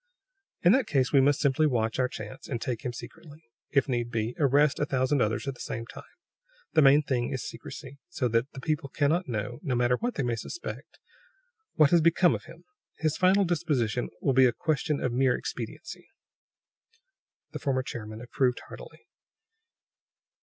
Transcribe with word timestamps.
"In 0.63 0.71
that 0.71 0.87
case 0.87 1.11
we 1.11 1.21
must 1.21 1.39
simply 1.39 1.67
watch 1.67 1.99
our 1.99 2.07
chance, 2.07 2.47
and 2.47 2.59
take 2.59 2.83
him 2.83 2.91
secretly; 2.91 3.43
if 3.69 3.87
need 3.87 4.09
be, 4.09 4.33
arrest 4.39 4.79
a 4.79 4.85
thousand 4.87 5.21
others 5.21 5.47
at 5.47 5.53
the 5.53 5.59
same 5.61 5.85
time. 5.85 6.09
The 6.73 6.81
main 6.81 7.03
thing 7.03 7.29
is 7.29 7.43
secrecy; 7.47 7.99
so 8.09 8.27
that 8.29 8.51
the 8.53 8.59
people 8.61 8.89
cannot 8.89 9.27
know, 9.27 9.59
no 9.61 9.75
matter 9.75 9.97
what 9.97 10.15
they 10.15 10.23
may 10.23 10.35
suspect, 10.35 10.97
what 11.75 11.91
has 11.91 12.01
become 12.01 12.33
of 12.33 12.45
him. 12.45 12.63
His 12.97 13.15
final 13.15 13.45
dispostion 13.45 14.09
will 14.23 14.33
be 14.33 14.45
a 14.47 14.53
question 14.53 14.99
of 14.99 15.13
mere 15.13 15.35
exediency." 15.35 16.09
The 17.51 17.59
former 17.59 17.83
chairman 17.83 18.21
approved 18.21 18.61
heartily. 18.69 19.05